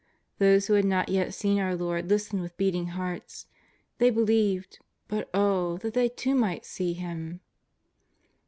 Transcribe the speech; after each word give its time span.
Those 0.39 0.65
who 0.65 0.73
had 0.73 0.85
not 0.85 1.09
yet 1.09 1.31
seen 1.31 1.59
our 1.59 1.75
Lord 1.75 2.09
listened 2.09 2.41
with 2.41 2.57
beating 2.57 2.87
hearts; 2.87 3.45
they 3.99 4.09
believed, 4.09 4.79
but 5.07 5.29
oh, 5.31 5.77
that 5.77 5.93
they 5.93 6.09
too 6.09 6.33
might 6.33 6.65
see 6.65 6.93
Him! 6.93 7.39